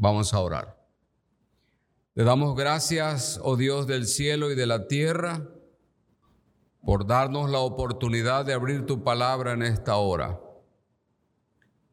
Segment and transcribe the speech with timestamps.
[0.00, 0.78] Vamos a orar.
[2.14, 5.48] Le damos gracias, oh Dios del cielo y de la tierra,
[6.84, 10.40] por darnos la oportunidad de abrir tu palabra en esta hora.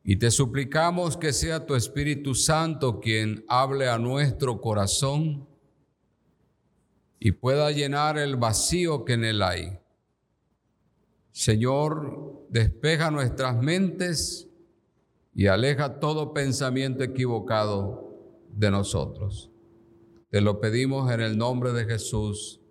[0.04, 5.48] Y te suplicamos que sea tu Espíritu Santo quien hable a nuestro corazón
[7.20, 9.80] y pueda llenar el vacío que en él hay.
[11.32, 14.45] Señor, despeja nuestras mentes
[15.36, 18.10] y aleja todo pensamiento equivocado
[18.48, 19.52] de nosotros.
[20.30, 22.62] Te lo pedimos en el nombre de Jesús.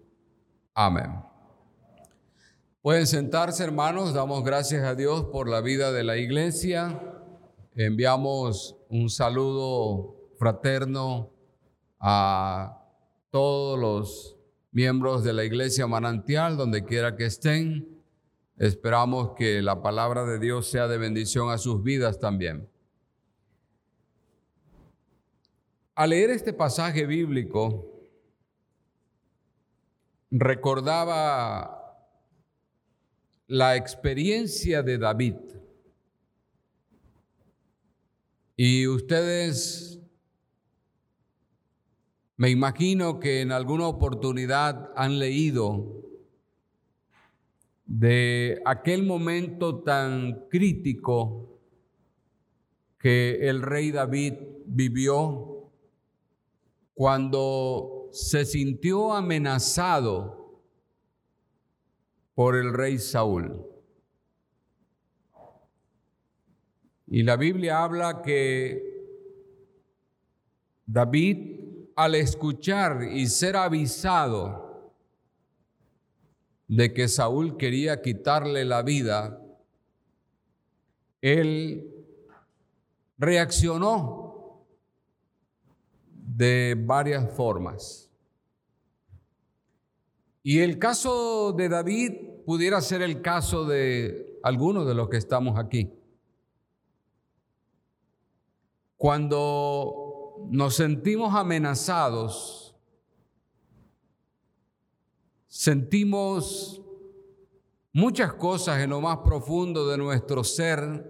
[0.73, 1.23] Amén.
[2.80, 4.15] Pueden sentarse, hermanos.
[4.15, 7.01] Damos gracias a Dios por la vida de la iglesia.
[7.75, 11.31] Enviamos un saludo fraterno
[12.01, 12.83] a
[13.31, 14.37] todos los
[14.73, 17.94] miembros de la iglesia manantial, donde quiera que estén.
[18.57, 22.69] Esperamos que la palabra de Dios sea de bendición a sus vidas también.
[25.97, 27.91] Al leer este pasaje bíblico,
[30.31, 31.81] recordaba
[33.48, 35.37] la experiencia de David.
[38.56, 40.00] Y ustedes,
[42.37, 46.03] me imagino que en alguna oportunidad han leído
[47.87, 51.61] de aquel momento tan crítico
[52.99, 54.35] que el rey David
[54.67, 55.71] vivió
[56.95, 60.62] cuando se sintió amenazado
[62.35, 63.67] por el rey Saúl.
[67.07, 68.95] Y la Biblia habla que
[70.87, 71.61] David,
[71.97, 74.64] al escuchar y ser avisado
[76.69, 79.41] de que Saúl quería quitarle la vida,
[81.21, 81.91] él
[83.19, 84.67] reaccionó
[86.12, 88.11] de varias formas.
[90.43, 92.12] Y el caso de David
[92.45, 95.91] pudiera ser el caso de algunos de los que estamos aquí.
[98.99, 102.63] Cuando nos sentimos amenazados,
[105.54, 106.82] sentimos
[107.92, 111.09] muchas cosas en lo más profundo de nuestro ser,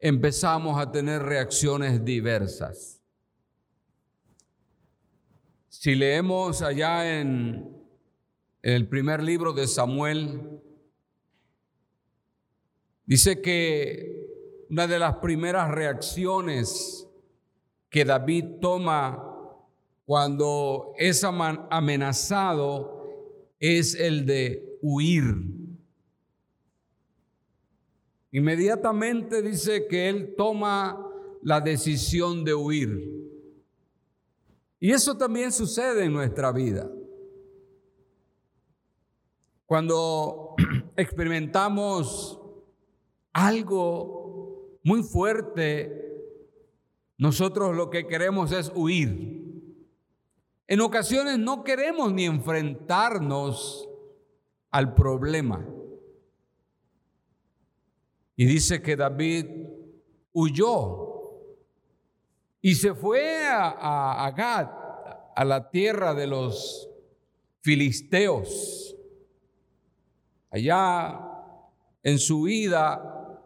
[0.00, 3.00] empezamos a tener reacciones diversas.
[5.68, 7.80] Si leemos allá en,
[8.60, 10.60] el primer libro de Samuel,
[13.06, 17.06] dice que una de las primeras reacciones
[17.88, 19.24] que David toma
[20.06, 22.97] cuando es amenazado
[23.58, 25.24] es el de huir.
[28.30, 31.04] Inmediatamente dice que él toma
[31.42, 33.18] la decisión de huir.
[34.80, 36.90] Y eso también sucede en nuestra vida.
[39.66, 40.54] Cuando
[40.96, 42.38] experimentamos
[43.32, 46.08] algo muy fuerte,
[47.16, 49.47] nosotros lo que queremos es huir.
[50.68, 53.88] En ocasiones no queremos ni enfrentarnos
[54.70, 55.66] al problema.
[58.36, 59.46] Y dice que David
[60.32, 61.08] huyó
[62.60, 64.68] y se fue a, a, Gad,
[65.34, 66.90] a la tierra de los
[67.62, 68.94] filisteos.
[70.50, 71.18] Allá
[72.02, 73.40] en su vida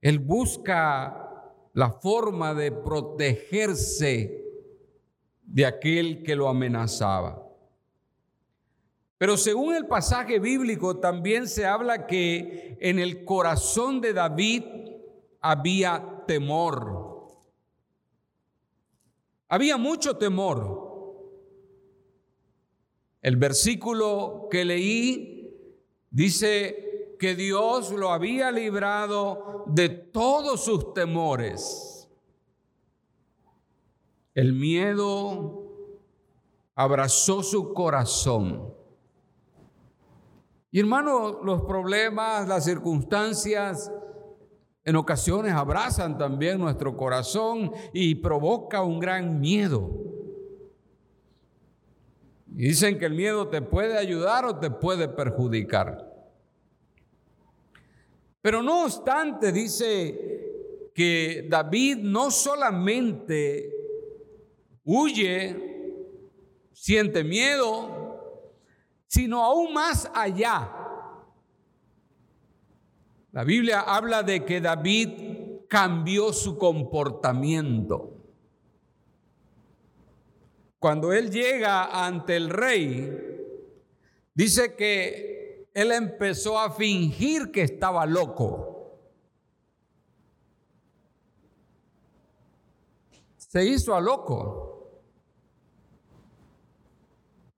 [0.00, 4.41] él busca la forma de protegerse
[5.52, 7.46] de aquel que lo amenazaba.
[9.18, 14.64] Pero según el pasaje bíblico también se habla que en el corazón de David
[15.40, 17.28] había temor.
[19.48, 20.90] Había mucho temor.
[23.20, 25.54] El versículo que leí
[26.10, 26.82] dice,
[27.22, 32.01] que Dios lo había librado de todos sus temores.
[34.34, 35.62] El miedo
[36.74, 38.74] abrazó su corazón.
[40.70, 43.92] Y hermano, los problemas, las circunstancias,
[44.84, 49.90] en ocasiones abrazan también nuestro corazón y provoca un gran miedo.
[52.54, 56.10] Y dicen que el miedo te puede ayudar o te puede perjudicar.
[58.40, 63.81] Pero no obstante, dice que David no solamente
[64.84, 65.72] huye,
[66.72, 68.02] siente miedo,
[69.06, 70.70] sino aún más allá.
[73.32, 78.12] La Biblia habla de que David cambió su comportamiento.
[80.78, 83.10] Cuando él llega ante el rey,
[84.34, 88.98] dice que él empezó a fingir que estaba loco.
[93.36, 94.71] Se hizo a loco.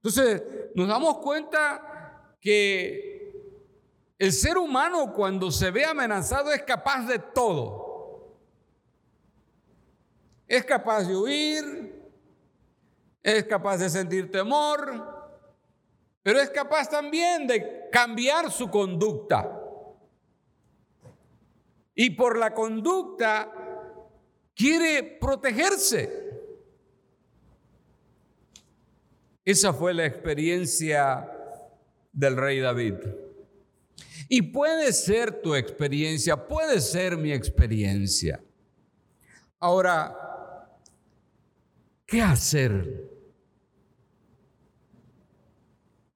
[0.04, 0.42] Entonces,
[0.74, 3.32] nos damos cuenta que
[4.18, 8.36] el ser humano cuando se ve amenazado es capaz de todo.
[10.46, 12.12] Es capaz de huir,
[13.22, 15.40] es capaz de sentir temor,
[16.22, 19.58] pero es capaz también de cambiar su conducta.
[21.94, 23.50] Y por la conducta
[24.54, 26.23] quiere protegerse.
[29.44, 31.30] Esa fue la experiencia
[32.12, 32.94] del rey David.
[34.28, 38.42] Y puede ser tu experiencia, puede ser mi experiencia.
[39.58, 40.16] Ahora,
[42.06, 43.10] ¿qué hacer?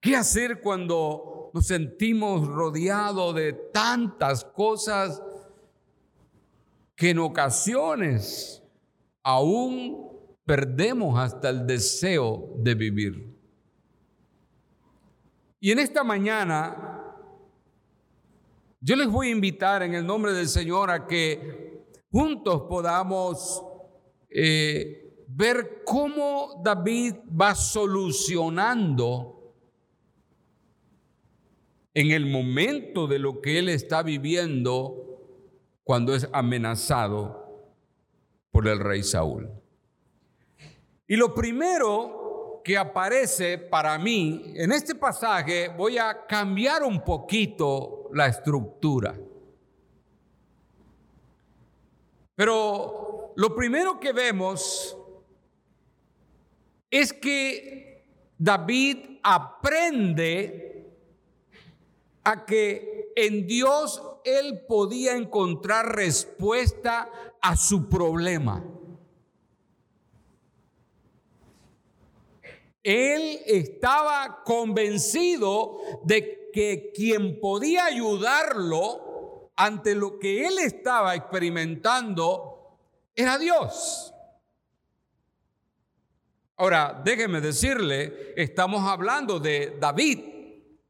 [0.01, 5.21] ¿Qué hacer cuando nos sentimos rodeados de tantas cosas
[6.95, 8.63] que en ocasiones
[9.23, 10.08] aún
[10.49, 13.37] perdemos hasta el deseo de vivir?
[15.59, 17.13] Y en esta mañana
[18.81, 23.63] yo les voy a invitar en el nombre del Señor a que juntos podamos
[24.31, 29.53] eh, ver cómo David va solucionando
[31.93, 35.21] en el momento de lo que él está viviendo
[35.83, 37.67] cuando es amenazado
[38.49, 39.58] por el rey Saúl.
[41.09, 48.11] Y lo primero que aparece para mí en este pasaje, voy a cambiar un poquito
[48.13, 49.19] la estructura.
[52.35, 54.95] Pero lo primero que vemos
[56.91, 58.05] es que
[58.37, 60.93] David aprende
[62.23, 67.09] a que en Dios él podía encontrar respuesta
[67.41, 68.63] a su problema.
[72.83, 82.77] Él estaba convencido de que quien podía ayudarlo ante lo que él estaba experimentando
[83.15, 84.13] era Dios.
[86.55, 90.19] Ahora, déjeme decirle, estamos hablando de David,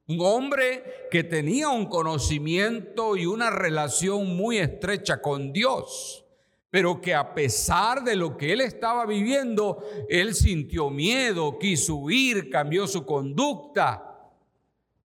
[0.08, 6.26] un hombre que tenía un conocimiento y una relación muy estrecha con Dios,
[6.70, 12.50] pero que a pesar de lo que él estaba viviendo, él sintió miedo, quiso huir,
[12.50, 14.30] cambió su conducta.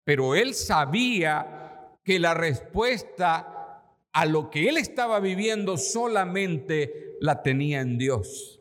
[0.05, 3.83] Pero él sabía que la respuesta
[4.13, 8.61] a lo que él estaba viviendo solamente la tenía en Dios.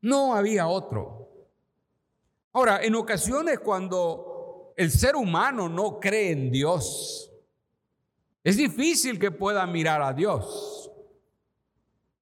[0.00, 1.30] No había otro.
[2.52, 7.30] Ahora, en ocasiones cuando el ser humano no cree en Dios,
[8.42, 10.85] es difícil que pueda mirar a Dios.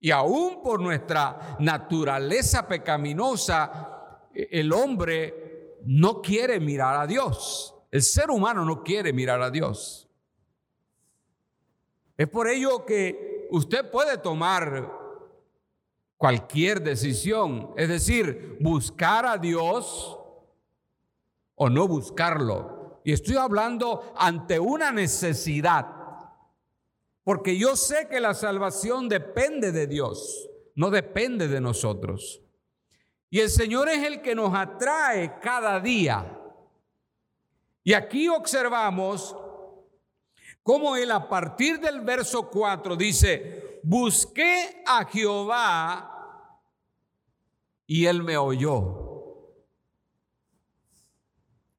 [0.04, 7.74] Y aún por nuestra naturaleza pecaminosa, el hombre no quiere mirar a Dios.
[7.90, 10.06] El ser humano no quiere mirar a Dios.
[12.18, 14.92] Es por ello que usted puede tomar
[16.18, 20.18] cualquier decisión, es decir, buscar a Dios
[21.54, 23.00] o no buscarlo.
[23.04, 25.93] Y estoy hablando ante una necesidad,
[27.24, 32.40] porque yo sé que la salvación depende de Dios, no depende de nosotros.
[33.30, 36.42] Y el Señor es el que nos atrae cada día
[37.84, 39.36] y aquí observamos
[40.62, 46.62] cómo él a partir del verso 4 dice, busqué a Jehová
[47.86, 49.02] y él me oyó.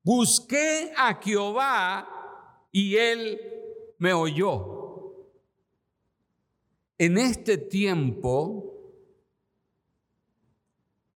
[0.03, 3.41] Busqué a Jehová y él
[3.97, 4.74] me oyó.
[6.97, 8.75] En este tiempo,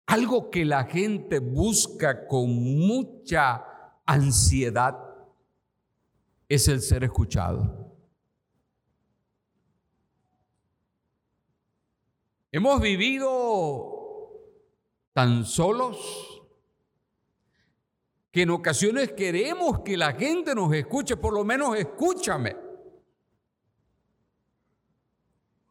[0.05, 4.97] algo que la gente busca con mucha ansiedad
[6.49, 7.95] es el ser escuchado.
[12.51, 13.99] Hemos vivido
[15.13, 16.41] tan solos
[18.31, 22.68] que en ocasiones queremos que la gente nos escuche, por lo menos escúchame.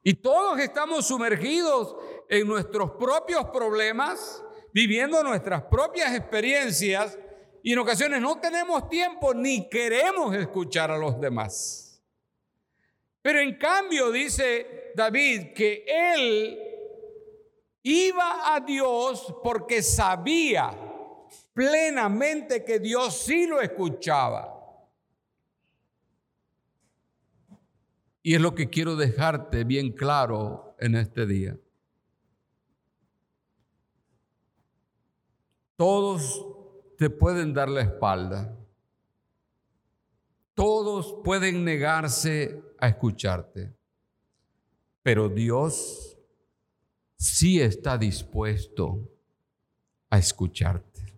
[0.08, 1.94] Y todos estamos sumergidos
[2.30, 7.18] en nuestros propios problemas, viviendo nuestras propias experiencias
[7.62, 12.02] y en ocasiones no tenemos tiempo ni queremos escuchar a los demás.
[13.20, 16.58] Pero en cambio dice David que él
[17.82, 20.70] iba a Dios porque sabía
[21.52, 24.57] plenamente que Dios sí lo escuchaba.
[28.28, 31.58] Y es lo que quiero dejarte bien claro en este día.
[35.76, 36.46] Todos
[36.98, 38.54] te pueden dar la espalda.
[40.52, 43.74] Todos pueden negarse a escucharte.
[45.02, 46.18] Pero Dios
[47.16, 49.10] sí está dispuesto
[50.10, 51.14] a escucharte.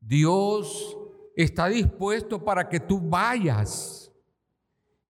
[0.00, 0.98] Dios
[1.36, 4.10] está dispuesto para que tú vayas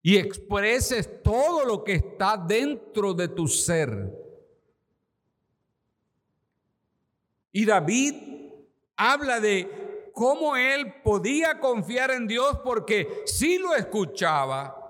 [0.04, 4.22] y expreses todo lo que está dentro de tu ser
[7.56, 8.16] Y David
[8.96, 14.80] habla de cómo él podía confiar en Dios porque sí lo escuchaba.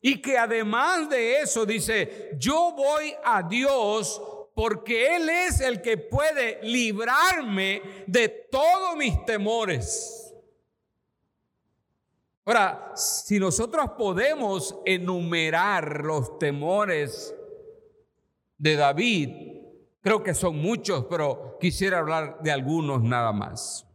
[0.00, 4.22] Y que además de eso dice, yo voy a Dios
[4.54, 10.27] porque Él es el que puede librarme de todos mis temores.
[12.48, 17.34] Ahora, si nosotros podemos enumerar los temores
[18.56, 19.48] de David,
[20.08, 23.86] Creo que son muchos, pero quisiera hablar de algunos nada más.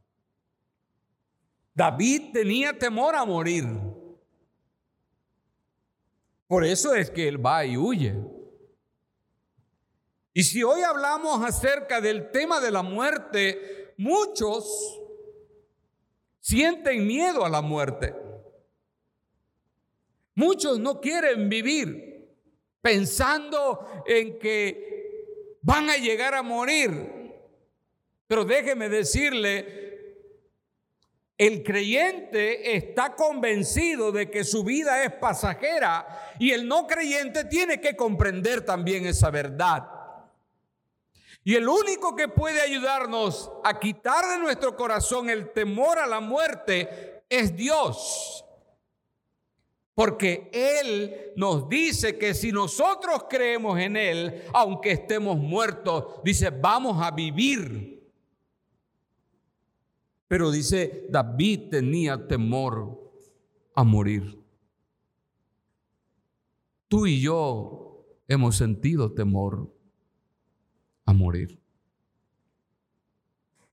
[1.74, 3.66] David tenía temor a morir.
[6.46, 8.16] Por eso es que él va y huye.
[10.34, 15.02] Y si hoy hablamos acerca del tema de la muerte, muchos
[16.42, 18.14] sienten miedo a la muerte.
[20.36, 22.14] Muchos no quieren vivir
[22.82, 27.24] pensando en que van a llegar a morir.
[28.28, 29.84] Pero déjeme decirle,
[31.38, 37.82] el creyente está convencido de que su vida es pasajera y el no creyente tiene
[37.82, 39.88] que comprender también esa verdad.
[41.44, 46.22] Y el único que puede ayudarnos a quitar de nuestro corazón el temor a la
[46.22, 48.46] muerte es Dios.
[49.96, 57.02] Porque Él nos dice que si nosotros creemos en Él, aunque estemos muertos, dice, vamos
[57.02, 58.02] a vivir.
[60.28, 63.14] Pero dice, David tenía temor
[63.76, 64.40] a morir.
[66.88, 69.72] Tú y yo hemos sentido temor
[71.06, 71.60] a morir.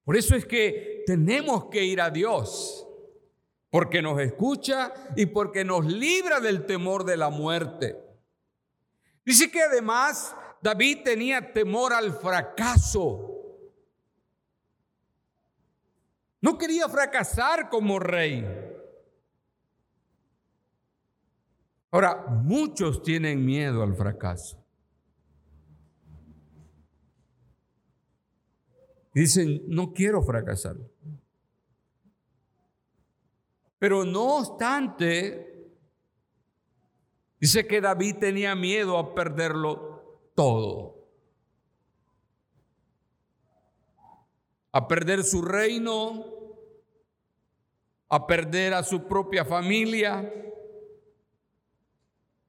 [0.05, 2.87] Por eso es que tenemos que ir a Dios
[3.71, 7.97] porque nos escucha y porque nos libra del temor de la muerte.
[9.25, 13.27] Dice que además David tenía temor al fracaso.
[16.41, 18.45] No quería fracasar como rey.
[21.93, 24.57] Ahora, muchos tienen miedo al fracaso.
[29.13, 30.77] Dicen, no quiero fracasar.
[33.81, 35.73] Pero no obstante,
[37.41, 41.09] dice que David tenía miedo a perderlo todo.
[44.73, 46.27] A perder su reino,
[48.11, 50.31] a perder a su propia familia,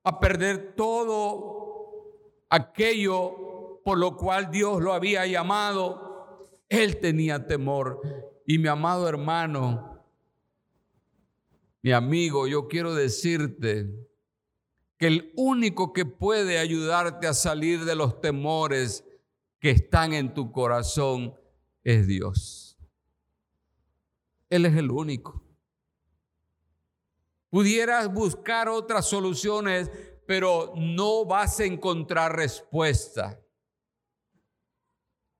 [0.03, 6.49] a perder todo aquello por lo cual Dios lo había llamado.
[6.67, 8.01] Él tenía temor.
[8.45, 9.90] Y mi amado hermano,
[11.81, 13.89] mi amigo, yo quiero decirte
[14.97, 19.03] que el único que puede ayudarte a salir de los temores
[19.59, 21.33] que están en tu corazón
[21.83, 22.77] es Dios.
[24.49, 25.43] Él es el único.
[27.49, 29.89] Pudieras buscar otras soluciones,
[30.27, 33.41] pero no vas a encontrar respuesta.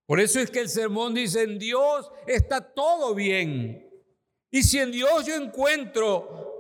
[0.07, 3.90] Por eso es que el sermón dice, en Dios está todo bien.
[4.51, 6.51] Y si en Dios yo encuentro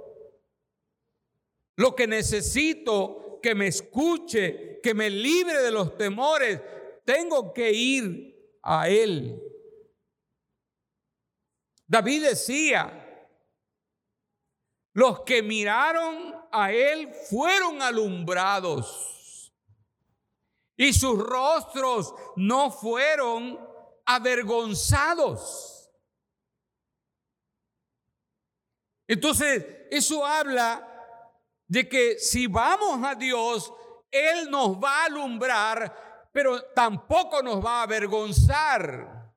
[1.75, 6.61] lo que necesito, que me escuche, que me libre de los temores,
[7.03, 9.41] tengo que ir a Él.
[11.87, 13.27] David decía,
[14.93, 19.51] los que miraron a Él fueron alumbrados
[20.77, 23.59] y sus rostros no fueron
[24.05, 25.70] avergonzados.
[29.11, 30.87] Entonces, eso habla
[31.67, 33.73] de que si vamos a Dios,
[34.09, 39.35] Él nos va a alumbrar, pero tampoco nos va a avergonzar.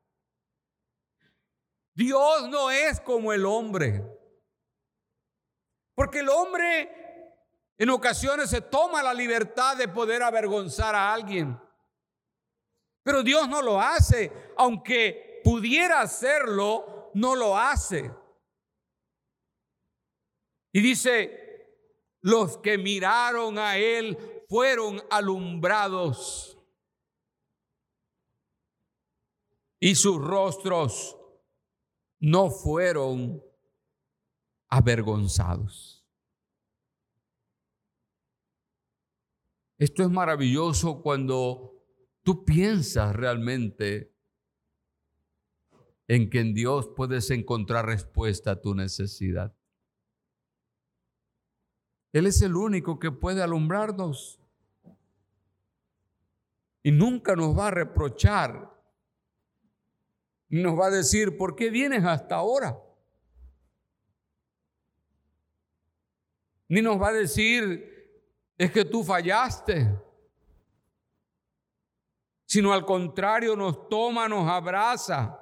[1.92, 4.00] Dios no es como el hombre.
[5.96, 7.00] Porque el hombre
[7.76, 11.60] En ocasiones se toma la libertad de poder avergonzar a alguien.
[13.02, 18.12] Pero Dios no lo hace, aunque pudiera hacerlo, no lo hace.
[20.74, 21.70] Y dice,
[22.20, 26.58] los que miraron a Él fueron alumbrados
[29.78, 31.16] y sus rostros
[32.18, 33.40] no fueron
[34.68, 36.04] avergonzados.
[39.78, 41.86] Esto es maravilloso cuando
[42.24, 44.12] tú piensas realmente
[46.08, 49.56] en que en Dios puedes encontrar respuesta a tu necesidad.
[52.14, 54.40] Él es el único que puede alumbrarnos.
[56.84, 58.72] Y nunca nos va a reprochar.
[60.48, 62.80] Nos va a decir, ¿por qué vienes hasta ahora?
[66.68, 68.22] Ni nos va a decir,
[68.56, 70.00] es que tú fallaste.
[72.46, 75.36] Sino al contrario, nos toma, nos abraza.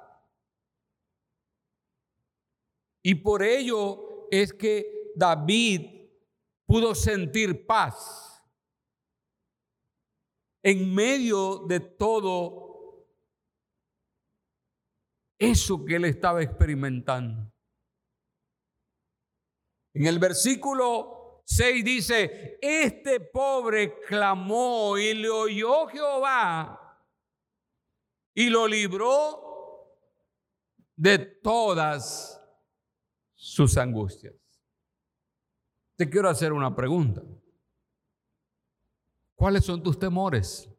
[3.03, 6.02] Y por ello es que David
[6.73, 8.43] pudo sentir paz
[10.63, 13.05] en medio de todo
[15.37, 17.53] eso que él estaba experimentando.
[19.93, 27.05] En el versículo 6 dice, este pobre clamó y le oyó Jehová
[28.33, 29.95] y lo libró
[30.95, 32.41] de todas
[33.35, 34.42] sus angustias.
[36.09, 37.21] Quiero hacer una pregunta.
[39.35, 40.69] ¿Cuáles son tus temores?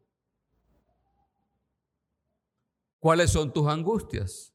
[2.99, 4.53] ¿Cuáles son tus angustias?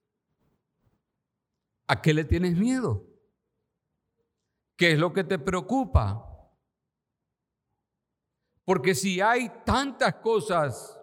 [1.86, 3.06] ¿A qué le tienes miedo?
[4.76, 6.26] ¿Qué es lo que te preocupa?
[8.64, 10.98] Porque si hay tantas cosas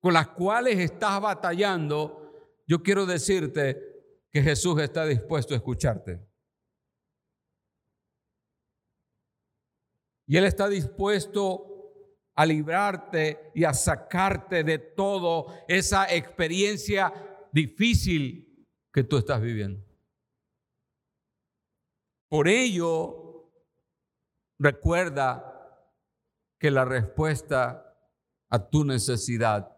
[0.00, 2.32] con las cuales estás batallando,
[2.66, 6.27] yo quiero decirte que Jesús está dispuesto a escucharte.
[10.28, 11.64] Y Él está dispuesto
[12.34, 17.12] a librarte y a sacarte de todo esa experiencia
[17.50, 19.82] difícil que tú estás viviendo.
[22.28, 23.50] Por ello,
[24.58, 25.48] recuerda
[26.58, 27.96] que la respuesta
[28.50, 29.74] a tu necesidad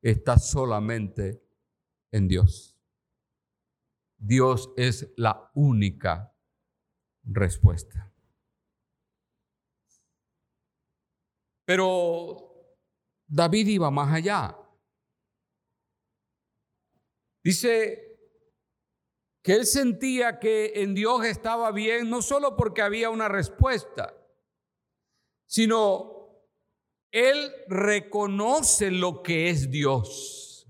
[0.00, 1.42] está solamente
[2.12, 2.78] en Dios.
[4.16, 6.34] Dios es la única
[7.24, 8.07] respuesta.
[11.68, 12.48] Pero
[13.26, 14.58] David iba más allá.
[17.44, 18.18] Dice
[19.44, 24.16] que él sentía que en Dios estaba bien, no solo porque había una respuesta,
[25.46, 26.40] sino
[27.12, 30.66] él reconoce lo que es Dios.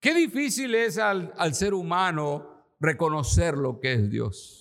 [0.00, 4.59] Qué difícil es al, al ser humano reconocer lo que es Dios.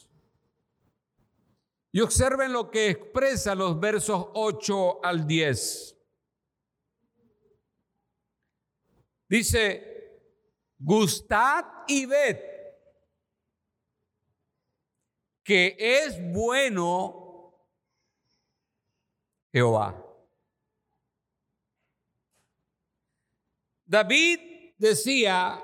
[1.92, 5.98] Y observen lo que expresa los versos 8 al 10.
[9.28, 10.22] Dice,
[10.78, 12.50] gustad y ved
[15.50, 17.56] que es bueno
[19.52, 20.06] Jehová.
[23.84, 24.40] David
[24.78, 25.60] decía,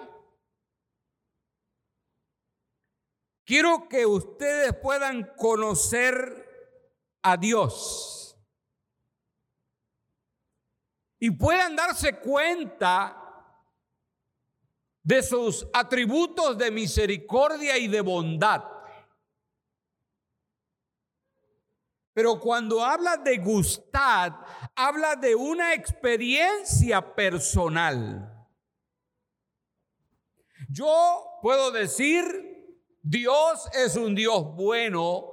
[3.46, 6.44] Quiero que ustedes puedan conocer
[7.22, 8.36] a Dios
[11.20, 13.22] y puedan darse cuenta
[15.04, 18.64] de sus atributos de misericordia y de bondad.
[22.14, 24.34] Pero cuando habla de gustad,
[24.76, 28.48] habla de una experiencia personal.
[30.70, 32.55] Yo puedo decir
[33.08, 35.32] Dios es un Dios bueno,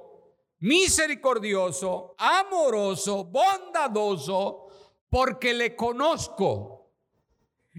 [0.59, 4.67] misericordioso, amoroso, bondadoso,
[5.09, 6.93] porque le conozco.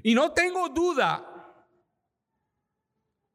[0.04, 1.30] Y no tengo duda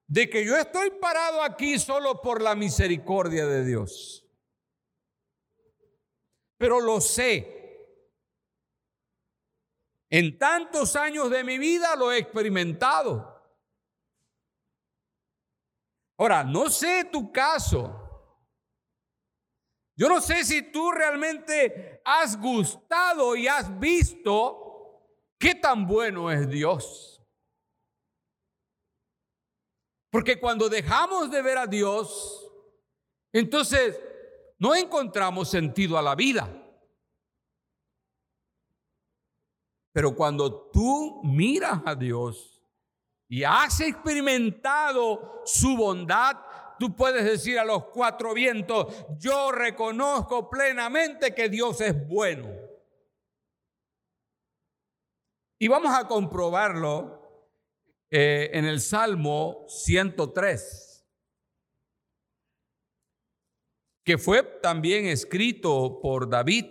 [0.09, 4.27] de que yo estoy parado aquí solo por la misericordia de Dios.
[6.57, 7.55] Pero lo sé.
[10.11, 13.38] En tantos años de mi vida lo he experimentado.
[16.19, 18.05] Ahora, no sé tu caso.
[19.97, 25.05] Yo no sé si tú realmente has gustado y has visto
[25.39, 27.23] qué tan bueno es Dios.
[30.11, 32.51] Porque cuando dejamos de ver a Dios,
[33.33, 34.01] entonces
[34.59, 36.49] no encontramos sentido a la vida.
[39.93, 42.58] Pero cuando tú miras a Dios
[43.29, 46.37] y has experimentado su bondad,
[46.79, 52.49] tú puedes decir a los cuatro vientos, yo reconozco plenamente que Dios es bueno.
[55.61, 57.19] Y vamos a comprobarlo
[58.11, 61.07] eh, en el Salmo 103,
[64.05, 66.67] que fue también escrito por David.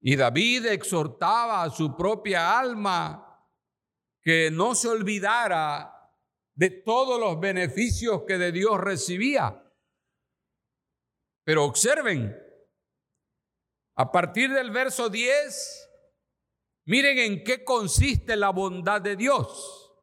[0.00, 3.27] Y David exhortaba a su propia alma
[4.28, 6.12] que no se olvidara
[6.54, 9.64] de todos los beneficios que de Dios recibía.
[11.44, 12.36] Pero observen,
[13.96, 15.88] a partir del verso 10,
[16.84, 19.94] miren en qué consiste la bondad de Dios,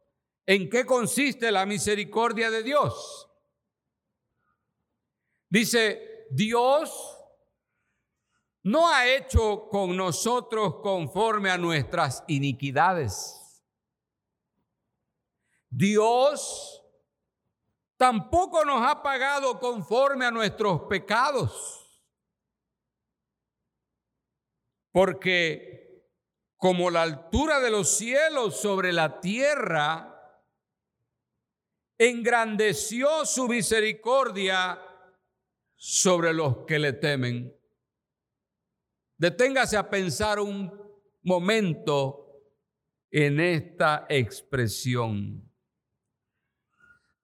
[0.47, 3.29] en qué consiste la misericordia de Dios.
[5.51, 7.15] Dice, Dios
[8.63, 13.43] no ha hecho con nosotros conforme a nuestras iniquidades
[15.77, 16.81] Dios
[17.97, 21.81] tampoco nos ha pagado conforme a nuestros pecados.
[24.93, 26.01] Porque
[26.55, 30.41] como la altura de los cielos sobre la tierra,
[31.97, 34.81] engrandeció su misericordia
[35.75, 37.53] sobre los que le temen.
[39.17, 40.71] Deténgase a pensar un
[41.23, 42.45] momento
[43.11, 45.51] en esta expresión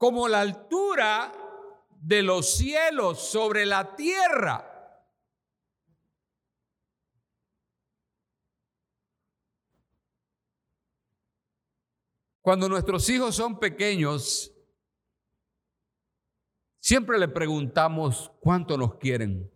[0.02, 1.32] como la altura
[2.02, 4.68] de los cielos sobre la tierra.
[12.42, 14.52] Cuando nuestros hijos son pequeños,
[16.80, 19.54] siempre le preguntamos cuánto nos quieren.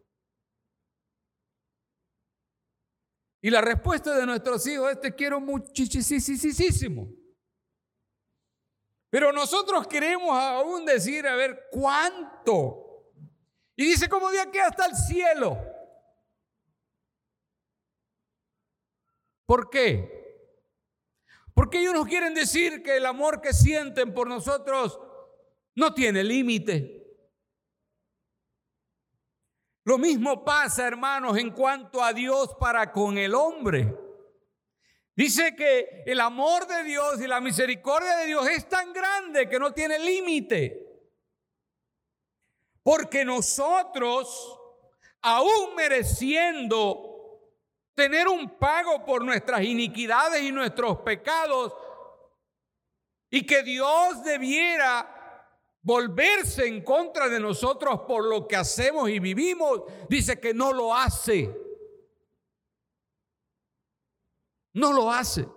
[3.42, 7.25] Y la respuesta de nuestros hijos es te quiero muchísimo.
[9.16, 13.14] Pero nosotros queremos aún decir, a ver, ¿cuánto?
[13.78, 15.58] Y dice como de aquí hasta el cielo.
[19.46, 20.52] ¿Por qué?
[21.54, 25.00] Porque ellos nos quieren decir que el amor que sienten por nosotros
[25.76, 27.18] no tiene límite.
[29.86, 33.98] Lo mismo pasa, hermanos, en cuanto a Dios para con el hombre.
[35.16, 39.58] Dice que el amor de Dios y la misericordia de Dios es tan grande que
[39.58, 40.82] no tiene límite.
[42.84, 44.60] Porque nosotros,
[45.22, 47.16] aún mereciendo
[47.96, 51.74] tener un pago por nuestras iniquidades y nuestros pecados,
[53.30, 55.12] y que Dios debiera
[55.82, 60.94] volverse en contra de nosotros por lo que hacemos y vivimos, dice que no lo
[60.94, 61.65] hace.
[64.76, 65.48] No lo hace.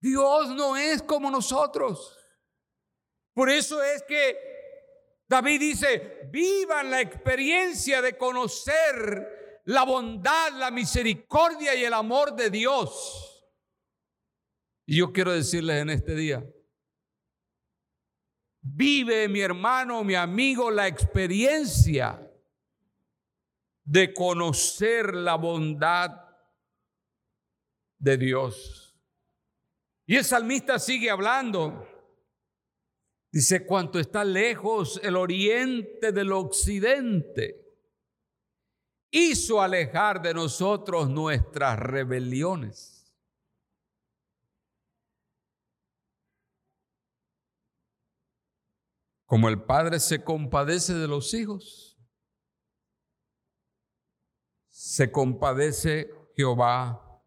[0.00, 2.18] Dios no es como nosotros.
[3.32, 4.36] Por eso es que
[5.28, 12.50] David dice, vivan la experiencia de conocer la bondad, la misericordia y el amor de
[12.50, 13.46] Dios.
[14.86, 16.44] Y yo quiero decirles en este día,
[18.60, 22.23] vive mi hermano, mi amigo, la experiencia
[23.84, 26.10] de conocer la bondad
[27.98, 28.96] de Dios.
[30.06, 31.88] Y el salmista sigue hablando.
[33.30, 37.64] Dice, cuanto está lejos el oriente del occidente,
[39.10, 43.12] hizo alejar de nosotros nuestras rebeliones.
[49.26, 51.83] Como el Padre se compadece de los hijos,
[54.94, 57.20] se compadece Jehová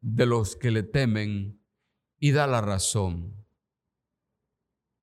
[0.00, 1.64] de los que le temen
[2.18, 3.46] y da la razón,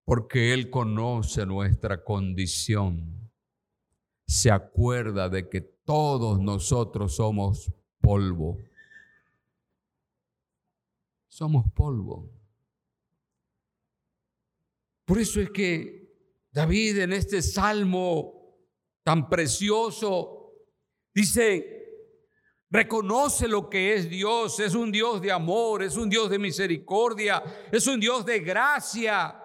[0.03, 3.31] porque Él conoce nuestra condición,
[4.27, 8.57] se acuerda de que todos nosotros somos polvo.
[11.29, 12.29] Somos polvo.
[15.05, 16.17] Por eso es que
[16.51, 18.57] David en este salmo
[19.03, 20.42] tan precioso
[21.13, 21.83] Dice,
[22.69, 24.59] reconoce lo que es Dios.
[24.59, 29.39] Es un Dios de amor, es un Dios de misericordia, es un Dios de gracia.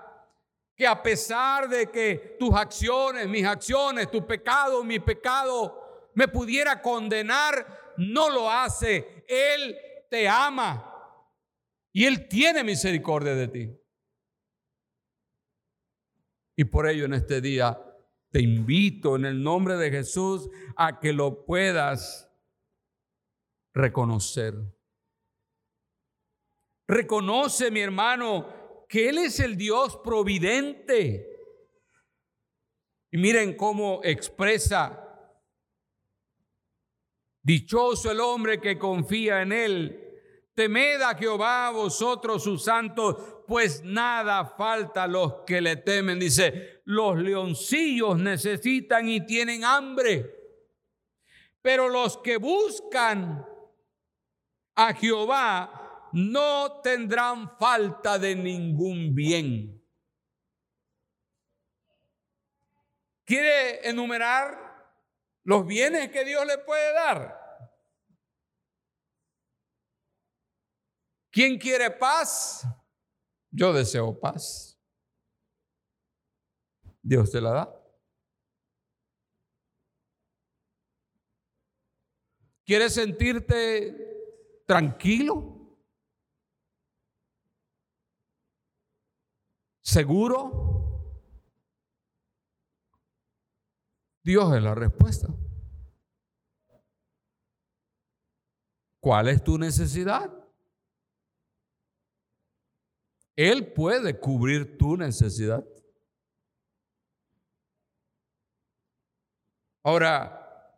[0.74, 6.80] Que a pesar de que tus acciones, mis acciones, tu pecado, mi pecado, me pudiera
[6.80, 9.24] condenar, no lo hace.
[9.26, 9.76] Él
[10.08, 10.84] te ama
[11.92, 13.76] y Él tiene misericordia de ti.
[16.56, 17.76] Y por ello en este día
[18.30, 22.30] te invito en el nombre de Jesús a que lo puedas
[23.74, 24.54] reconocer.
[26.86, 31.26] Reconoce, mi hermano, que Él es el Dios providente.
[33.10, 35.04] Y miren cómo expresa,
[37.42, 40.07] dichoso el hombre que confía en Él.
[40.58, 43.14] Temed a Jehová vosotros sus santos,
[43.46, 46.18] pues nada falta a los que le temen.
[46.18, 50.34] Dice, los leoncillos necesitan y tienen hambre,
[51.62, 53.46] pero los que buscan
[54.74, 59.80] a Jehová no tendrán falta de ningún bien.
[63.24, 64.58] ¿Quiere enumerar
[65.44, 67.37] los bienes que Dios le puede dar?
[71.38, 72.66] ¿Quién quiere paz?
[73.52, 74.76] Yo deseo paz.
[77.00, 77.84] Dios te la da.
[82.64, 85.78] ¿Quieres sentirte tranquilo?
[89.80, 91.22] ¿Seguro?
[94.24, 95.28] Dios es la respuesta.
[98.98, 100.47] ¿Cuál es tu necesidad?
[103.38, 105.64] Él puede cubrir tu necesidad.
[109.84, 110.76] Ahora,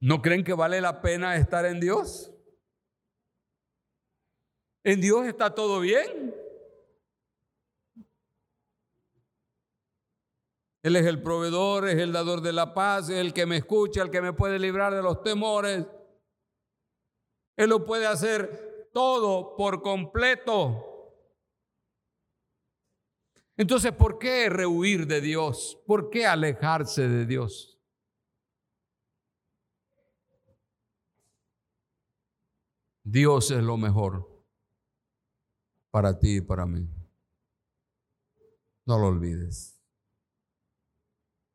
[0.00, 2.30] ¿no creen que vale la pena estar en Dios?
[4.84, 6.34] En Dios está todo bien.
[10.82, 14.02] Él es el proveedor, es el dador de la paz, es el que me escucha,
[14.02, 15.86] el que me puede librar de los temores.
[17.56, 20.90] Él lo puede hacer todo por completo.
[23.56, 25.80] Entonces, ¿por qué rehuir de Dios?
[25.86, 27.78] ¿Por qué alejarse de Dios?
[33.04, 34.44] Dios es lo mejor
[35.90, 36.88] para ti y para mí.
[38.86, 39.80] No lo olvides.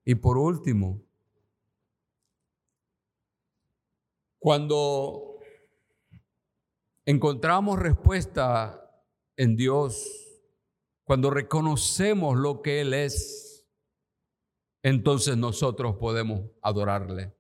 [0.06, 1.06] Y por último,
[4.40, 5.40] cuando
[7.06, 9.04] encontramos respuesta
[9.36, 10.29] en Dios,
[11.10, 13.68] cuando reconocemos lo que Él es,
[14.84, 17.36] entonces nosotros podemos adorarle.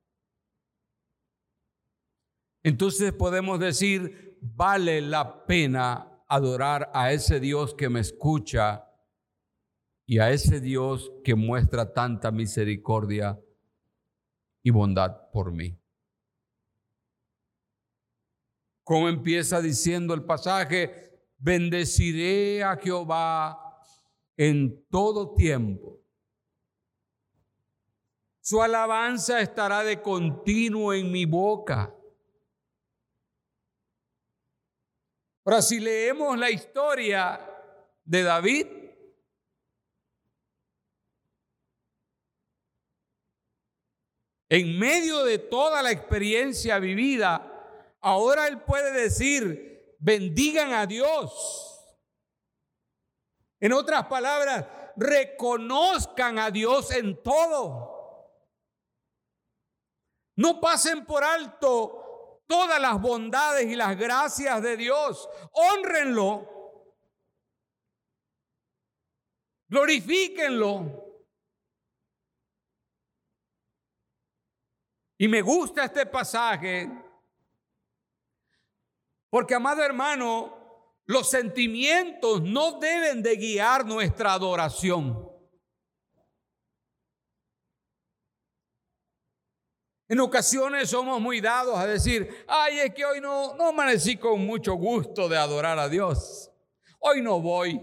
[2.63, 8.91] Entonces podemos decir, vale la pena adorar a ese Dios que me escucha
[10.07, 13.39] y a ese Dios que muestra tanta misericordia
[14.63, 15.79] y bondad por mí.
[18.83, 21.08] Como empieza diciendo el pasaje,
[21.39, 23.81] bendeciré a Jehová
[24.37, 25.99] en todo tiempo.
[28.41, 31.93] Su alabanza estará de continuo en mi boca.
[35.45, 37.39] Ahora, si leemos la historia
[38.03, 38.67] de David,
[44.49, 49.68] en medio de toda la experiencia vivida, ahora él puede decir,
[49.99, 51.85] bendigan a Dios.
[53.59, 57.99] En otras palabras, reconozcan a Dios en todo.
[60.37, 65.27] No pasen por alto todas las bondades y las gracias de Dios.
[65.51, 66.47] Honrenlo.
[69.67, 71.05] Glorifíquenlo.
[75.17, 77.08] Y me gusta este pasaje
[79.29, 80.55] porque, amado hermano,
[81.05, 85.27] los sentimientos no deben de guiar nuestra adoración.
[90.07, 94.43] En ocasiones somos muy dados a decir, ay, es que hoy no, no amanecí con
[94.43, 96.51] mucho gusto de adorar a Dios.
[96.99, 97.79] Hoy no voy.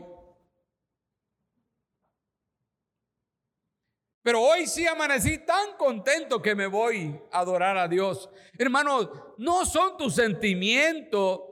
[4.27, 8.29] Pero hoy sí amanecí tan contento que me voy a adorar a Dios.
[8.59, 9.09] Hermanos,
[9.39, 11.43] no son tus sentimientos.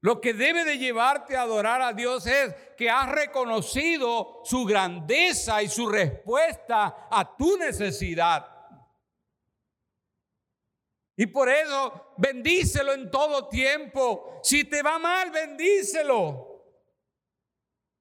[0.00, 5.64] Lo que debe de llevarte a adorar a Dios es que has reconocido su grandeza
[5.64, 8.46] y su respuesta a tu necesidad.
[11.16, 14.38] Y por eso bendícelo en todo tiempo.
[14.44, 16.70] Si te va mal, bendícelo.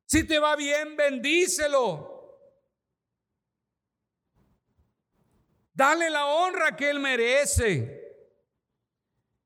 [0.05, 2.12] Si te va bien, bendícelo.
[5.73, 8.01] Dale la honra que Él merece.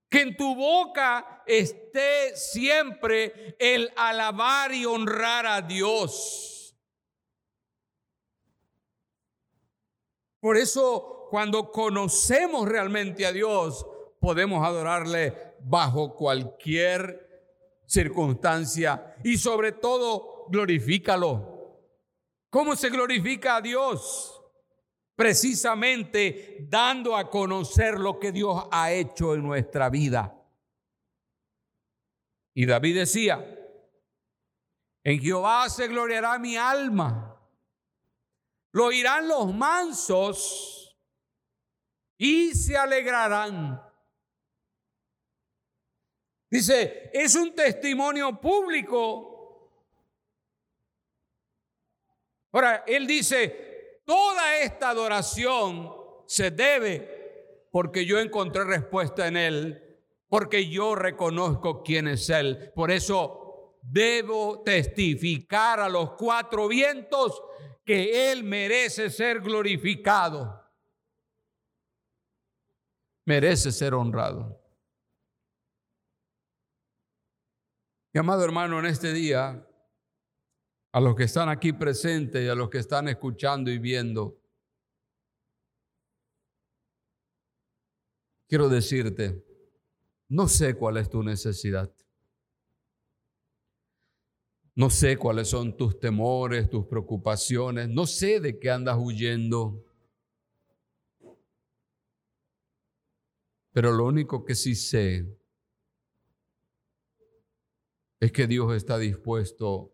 [0.10, 6.76] Que en tu boca esté siempre el alabar y honrar a Dios.
[10.40, 13.86] Por eso cuando conocemos realmente a Dios,
[14.20, 17.28] podemos adorarle bajo cualquier
[17.86, 21.58] circunstancia y sobre todo glorifícalo.
[22.50, 24.37] ¿Cómo se glorifica a Dios?
[25.18, 30.40] Precisamente dando a conocer lo que Dios ha hecho en nuestra vida.
[32.54, 33.44] Y David decía,
[35.04, 37.36] en Jehová se gloriará mi alma.
[38.74, 40.96] Lo oirán los mansos
[42.16, 43.82] y se alegrarán.
[46.48, 49.72] Dice, es un testimonio público.
[52.52, 53.67] Ahora, él dice,
[54.08, 55.94] toda esta adoración
[56.26, 62.72] se debe porque yo encontré respuesta en él, porque yo reconozco quién es él.
[62.74, 67.42] Por eso debo testificar a los cuatro vientos
[67.84, 70.64] que él merece ser glorificado.
[73.26, 74.58] Merece ser honrado.
[78.14, 79.67] Mi amado hermano, en este día,
[80.98, 84.42] a los que están aquí presentes y a los que están escuchando y viendo,
[88.48, 89.46] quiero decirte,
[90.28, 91.94] no sé cuál es tu necesidad.
[94.74, 97.88] No sé cuáles son tus temores, tus preocupaciones.
[97.90, 99.86] No sé de qué andas huyendo.
[103.72, 105.28] Pero lo único que sí sé
[108.20, 109.94] es que Dios está dispuesto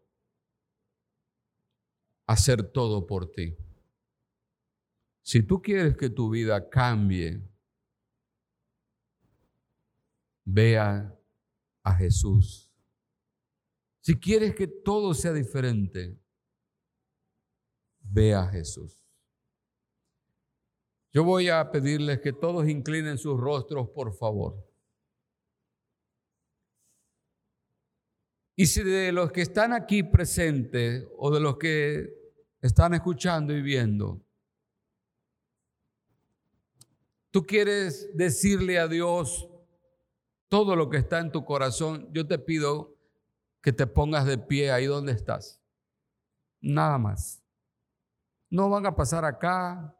[2.25, 3.57] hacer todo por ti.
[5.21, 7.41] Si tú quieres que tu vida cambie,
[10.45, 11.17] vea
[11.83, 12.69] a Jesús.
[14.01, 16.19] Si quieres que todo sea diferente,
[18.01, 19.01] ve a Jesús.
[21.13, 24.72] Yo voy a pedirles que todos inclinen sus rostros, por favor.
[28.55, 32.13] Y si de los que están aquí presentes o de los que
[32.61, 34.21] están escuchando y viendo,
[37.31, 39.49] tú quieres decirle a Dios
[40.49, 42.95] todo lo que está en tu corazón, yo te pido
[43.59, 45.59] que te pongas de pie ahí donde estás.
[46.61, 47.41] Nada más.
[48.51, 49.97] No van a pasar acá.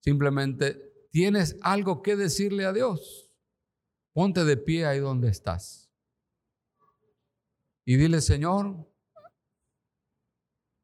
[0.00, 3.32] Simplemente tienes algo que decirle a Dios.
[4.12, 5.87] Ponte de pie ahí donde estás
[7.88, 8.86] y dile, Señor,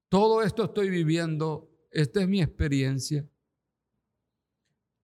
[0.08, 3.28] todo esto estoy viviendo, esta es mi experiencia.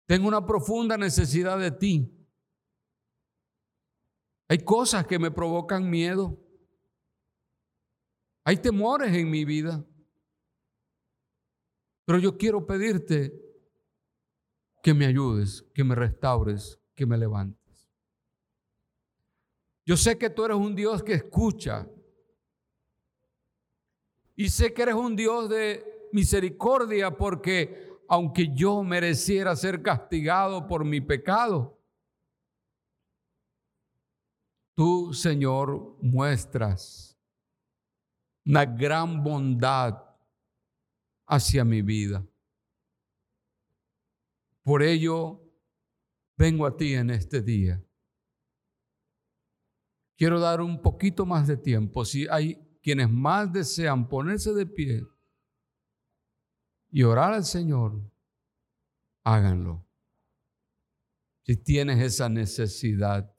[0.07, 2.11] Tengo una profunda necesidad de ti.
[4.49, 6.43] Hay cosas que me provocan miedo.
[8.45, 9.85] Hay temores en mi vida.
[12.07, 13.39] Pero yo quiero pedirte
[14.83, 17.60] que me ayudes, que me restaures, que me levantes.
[19.85, 21.89] Yo sé que tú eres un Dios que escucha.
[24.37, 30.85] Y sé que eres un Dios de misericordia porque aunque yo mereciera ser castigado por
[30.85, 31.79] mi pecado,
[34.75, 37.17] tú, Señor, muestras
[38.45, 40.03] una gran bondad
[41.27, 42.27] hacia mi vida.
[44.63, 45.41] Por ello,
[46.37, 47.81] vengo a ti en este día
[50.21, 52.05] Quiero dar un poquito más de tiempo.
[52.05, 55.03] Si hay quienes más desean ponerse de pie
[56.91, 58.03] y orar al Señor,
[59.25, 59.89] háganlo.
[61.47, 63.35] Si tienes esa necesidad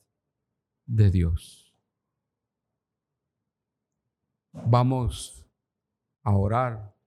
[0.88, 1.72] de Dios.
[4.52, 5.46] Vamos
[6.24, 6.98] a orar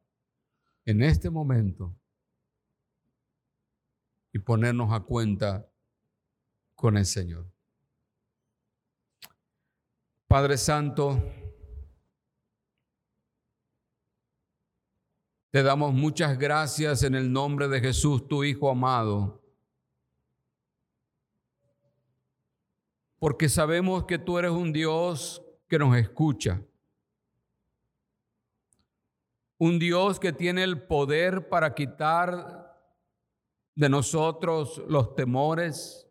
[0.85, 1.99] en este momento
[4.33, 5.69] y ponernos a cuenta
[6.77, 7.54] con el Señor.
[10.35, 11.23] Padre Santo,
[15.53, 19.41] te damos muchas gracias en el nombre de Jesús, tu Hijo amado,
[23.21, 26.61] porque sabemos que tú eres un Dios que nos escucha,
[29.57, 32.77] un Dios que tiene el poder para quitar
[33.77, 36.11] de nosotros los temores,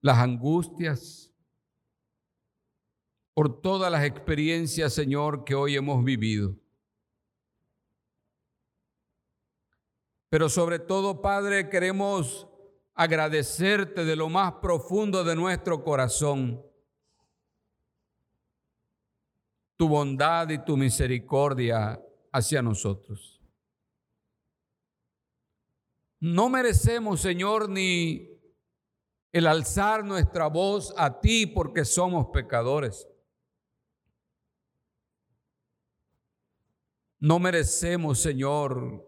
[0.00, 1.33] las angustias,
[3.34, 6.54] por todas las experiencias, Señor, que hoy hemos vivido.
[10.30, 12.48] Pero sobre todo, Padre, queremos
[12.94, 16.64] agradecerte de lo más profundo de nuestro corazón
[19.76, 22.00] tu bondad y tu misericordia
[22.32, 23.40] hacia nosotros.
[26.20, 28.30] No merecemos, Señor, ni
[29.32, 33.08] el alzar nuestra voz a ti porque somos pecadores.
[37.24, 39.02] No merecemos, Señor,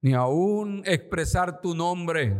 [0.00, 2.34] ni aún expresar tu nombre.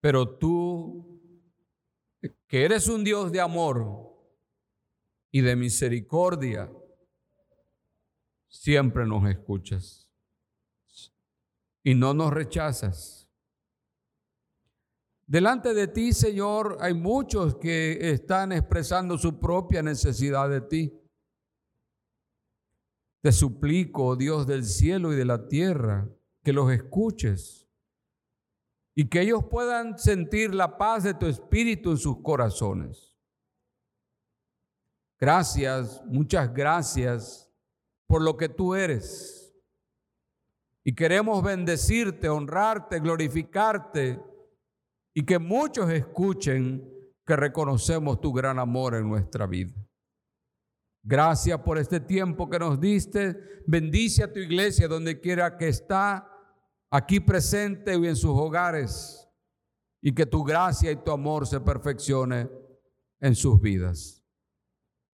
[0.00, 1.20] Pero tú,
[2.46, 4.16] que eres un Dios de amor
[5.32, 6.72] y de misericordia,
[8.46, 10.08] siempre nos escuchas
[11.82, 13.19] y no nos rechazas.
[15.30, 21.00] Delante de ti, Señor, hay muchos que están expresando su propia necesidad de ti.
[23.22, 26.08] Te suplico, Dios del cielo y de la tierra,
[26.42, 27.68] que los escuches
[28.96, 33.16] y que ellos puedan sentir la paz de tu espíritu en sus corazones.
[35.16, 37.48] Gracias, muchas gracias
[38.08, 39.54] por lo que tú eres.
[40.82, 44.29] Y queremos bendecirte, honrarte, glorificarte
[45.14, 46.88] y que muchos escuchen
[47.26, 49.74] que reconocemos tu gran amor en nuestra vida.
[51.02, 53.62] Gracias por este tiempo que nos diste.
[53.66, 56.30] Bendice a tu iglesia donde quiera que está,
[56.90, 59.28] aquí presente y en sus hogares.
[60.02, 62.50] Y que tu gracia y tu amor se perfeccione
[63.20, 64.24] en sus vidas.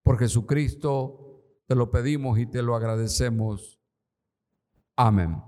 [0.03, 1.27] Por Jesucristo
[1.67, 3.81] te lo pedimos y te lo agradecemos.
[4.97, 5.46] Amén.